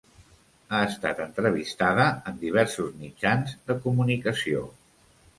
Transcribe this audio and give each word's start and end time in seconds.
Ha 0.75 0.77
estat 0.91 1.19
entrevistada 1.25 2.07
en 2.31 2.39
diversos 2.43 2.95
mitjans 3.01 3.53
de 3.67 3.75
comunicació. 3.85 4.65